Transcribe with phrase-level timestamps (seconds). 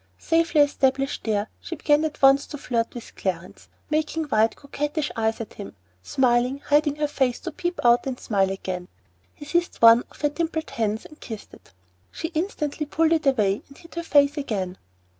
[0.17, 5.39] Safely established there, she began at once to flirt with Clarence, making wide coquettish eyes
[5.39, 8.87] at him, smiling, and hiding her face to peep out and smile again.
[9.35, 11.71] He seized one of her dimpled hands and kissed it.
[12.11, 14.79] She instantly pulled it away, and hid her face again.